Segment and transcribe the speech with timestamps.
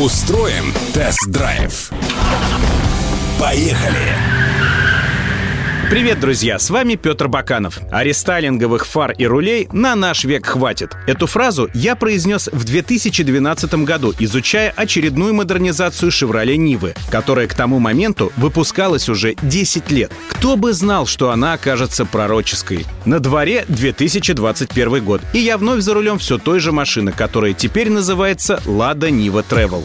[0.00, 1.90] Устроим тест-драйв.
[3.38, 4.41] Поехали!
[5.92, 6.58] Привет, друзья!
[6.58, 7.78] С вами Петр Баканов.
[7.90, 8.02] А
[8.82, 10.96] фар и рулей на наш век хватит.
[11.06, 17.78] Эту фразу я произнес в 2012 году, изучая очередную модернизацию «Шевроле Нивы», которая к тому
[17.78, 20.10] моменту выпускалась уже 10 лет.
[20.30, 22.86] Кто бы знал, что она окажется пророческой.
[23.04, 27.90] На дворе 2021 год, и я вновь за рулем все той же машины, которая теперь
[27.90, 29.84] называется «Лада Нива Travel».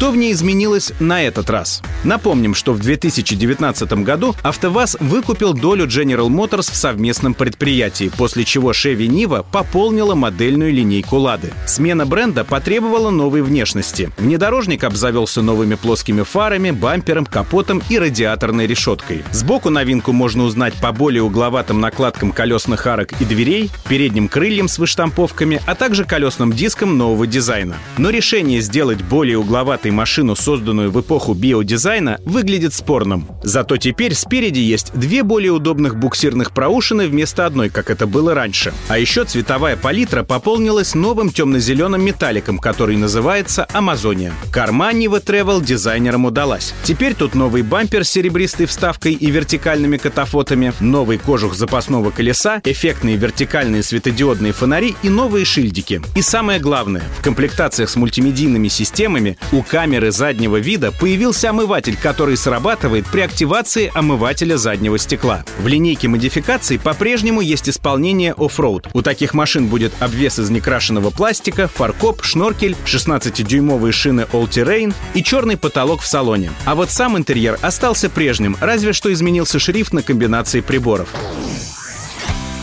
[0.00, 1.82] Что в ней изменилось на этот раз?
[2.04, 8.70] Напомним, что в 2019 году АвтоВАЗ выкупил долю General Motors в совместном предприятии, после чего
[8.70, 11.52] Chevy Niva пополнила модельную линейку «Лады».
[11.66, 14.10] Смена бренда потребовала новой внешности.
[14.16, 19.22] Внедорожник обзавелся новыми плоскими фарами, бампером, капотом и радиаторной решеткой.
[19.32, 24.78] Сбоку новинку можно узнать по более угловатым накладкам колесных арок и дверей, передним крыльям с
[24.78, 27.76] выштамповками, а также колесным диском нового дизайна.
[27.98, 33.26] Но решение сделать более угловатый этой машину, созданную в эпоху биодизайна, выглядит спорным.
[33.42, 38.72] Зато теперь спереди есть две более удобных буксирных проушины вместо одной, как это было раньше.
[38.88, 44.32] А еще цветовая палитра пополнилась новым темно-зеленым металликом, который называется Амазония.
[44.52, 46.72] Корма Нива Travel дизайнерам удалась.
[46.84, 53.16] Теперь тут новый бампер с серебристой вставкой и вертикальными катафотами, новый кожух запасного колеса, эффектные
[53.16, 56.00] вертикальные светодиодные фонари и новые шильдики.
[56.14, 62.36] И самое главное, в комплектациях с мультимедийными системами у камеры заднего вида появился омыватель, который
[62.36, 65.42] срабатывает при активации омывателя заднего стекла.
[65.58, 68.88] В линейке модификаций по-прежнему есть исполнение оффроуд.
[68.92, 75.22] У таких машин будет обвес из некрашенного пластика, фаркоп, шноркель, 16-дюймовые шины All Terrain и
[75.24, 76.50] черный потолок в салоне.
[76.66, 81.08] А вот сам интерьер остался прежним, разве что изменился шрифт на комбинации приборов.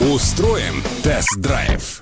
[0.00, 2.00] Устроим тест-драйв.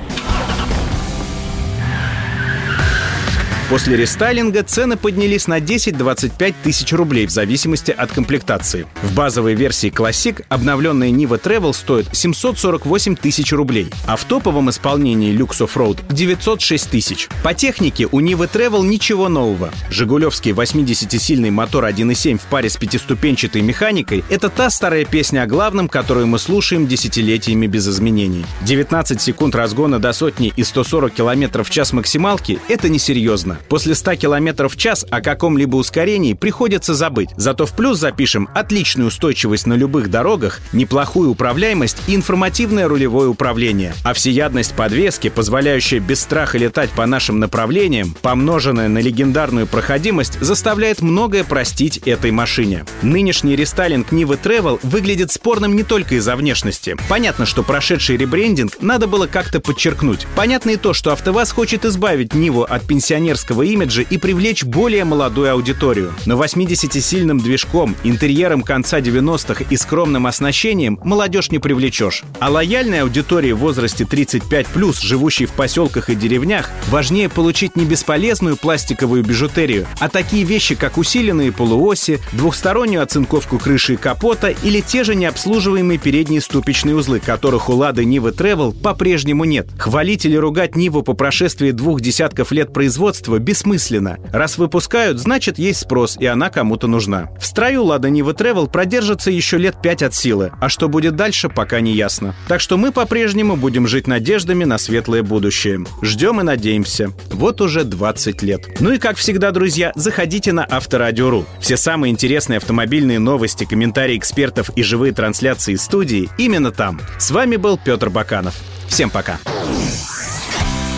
[3.70, 8.84] После рестайлинга цены поднялись на 10-25 тысяч рублей в зависимости от комплектации.
[9.00, 15.32] В базовой версии Classic обновленная Niva Travel стоит 748 тысяч рублей, а в топовом исполнении
[15.32, 17.28] Lux Offroad 906 тысяч.
[17.44, 19.70] По технике у Niva Travel ничего нового.
[19.88, 25.88] Жигулевский 80-сильный мотор 1.7 в паре с пятиступенчатой механикой— это та старая песня о главном,
[25.88, 28.44] которую мы слушаем десятилетиями без изменений.
[28.62, 33.59] 19 секунд разгона до сотни и 140 км в час максималки— это несерьезно.
[33.68, 37.30] После 100 км в час о каком-либо ускорении приходится забыть.
[37.36, 43.94] Зато в плюс запишем отличную устойчивость на любых дорогах, неплохую управляемость и информативное рулевое управление.
[44.04, 51.02] А всеядность подвески, позволяющая без страха летать по нашим направлениям, помноженная на легендарную проходимость, заставляет
[51.02, 52.84] многое простить этой машине.
[53.02, 56.96] Нынешний рестайлинг Нивы Travel выглядит спорным не только из-за внешности.
[57.08, 60.26] Понятно, что прошедший ребрендинг надо было как-то подчеркнуть.
[60.36, 65.04] Понятно и то, что АвтоВАЗ хочет избавить Ниву от пенсионерского брендовского имиджа и привлечь более
[65.04, 66.12] молодую аудиторию.
[66.26, 72.22] Но 80-сильным движком, интерьером конца 90-х и скромным оснащением молодежь не привлечешь.
[72.38, 78.56] А лояльной аудитории в возрасте 35+, живущей в поселках и деревнях, важнее получить не бесполезную
[78.56, 85.04] пластиковую бижутерию, а такие вещи, как усиленные полуоси, двухстороннюю оцинковку крыши и капота или те
[85.04, 89.68] же необслуживаемые передние ступичные узлы, которых у Лады Нивы Travel по-прежнему нет.
[89.78, 94.18] Хвалить или ругать Ниву по прошествии двух десятков лет производства бессмысленно.
[94.32, 97.30] Раз выпускают, значит есть спрос, и она кому-то нужна.
[97.40, 101.48] В строю Лада Нива Travel продержится еще лет пять от силы, а что будет дальше,
[101.48, 102.34] пока не ясно.
[102.48, 105.84] Так что мы по-прежнему будем жить надеждами на светлое будущее.
[106.02, 107.10] Ждем и надеемся.
[107.32, 108.80] Вот уже 20 лет.
[108.80, 111.46] Ну и как всегда, друзья, заходите на Авторадио.ру.
[111.60, 117.00] Все самые интересные автомобильные новости, комментарии экспертов и живые трансляции студии именно там.
[117.18, 118.54] С вами был Петр Баканов.
[118.88, 119.38] Всем пока.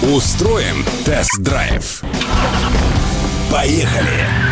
[0.02, 2.02] Устроим тест-драйв.
[3.50, 4.51] Поехали!